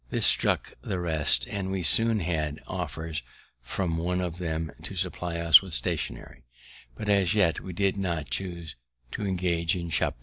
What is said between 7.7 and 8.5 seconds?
did not